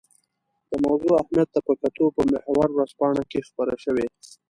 [0.69, 4.07] د موضوع اهمیت ته په کتو په محور ورځپاڼه کې خپره شوې.